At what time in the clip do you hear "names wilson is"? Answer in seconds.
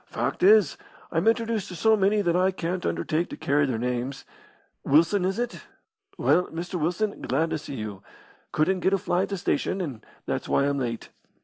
3.77-5.37